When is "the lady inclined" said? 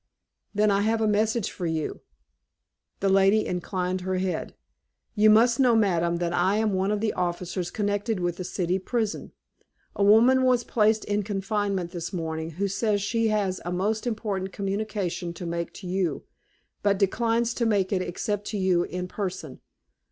3.01-4.01